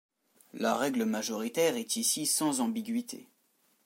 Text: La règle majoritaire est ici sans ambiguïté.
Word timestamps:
La 0.55 0.75
règle 0.77 1.05
majoritaire 1.05 1.75
est 1.77 1.95
ici 1.95 2.25
sans 2.25 2.59
ambiguïté. 2.59 3.27